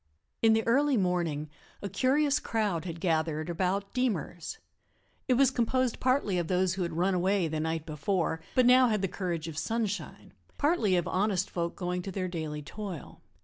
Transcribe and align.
In 0.41 0.53
the 0.53 0.65
early 0.65 0.97
morning 0.97 1.47
a 1.83 1.87
curious 1.87 2.39
crowd 2.39 2.85
had 2.85 2.99
gathered 2.99 3.51
about 3.51 3.93
"Deemer's." 3.93 4.57
It 5.27 5.35
was 5.35 5.51
composed 5.51 5.99
partly 5.99 6.39
of 6.39 6.47
those 6.47 6.73
who 6.73 6.81
had 6.81 6.93
run 6.93 7.13
away 7.13 7.47
the 7.47 7.59
night 7.59 7.85
before, 7.85 8.41
but 8.55 8.65
now 8.65 8.87
had 8.87 9.03
the 9.03 9.07
courage 9.07 9.47
of 9.47 9.59
sunshine, 9.59 10.33
partly 10.57 10.95
of 10.95 11.07
honest 11.07 11.51
folk 11.51 11.75
going 11.75 12.01
to 12.01 12.11
their 12.11 12.27
daily 12.27 12.63
toil. 12.63 13.21